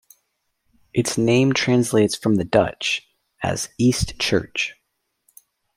Its 0.95 1.15
name 1.15 1.53
translates 1.53 2.15
from 2.15 2.37
the 2.37 2.43
Dutch 2.43 3.07
as 3.43 3.69
"east 3.77 4.17
church". 4.19 4.73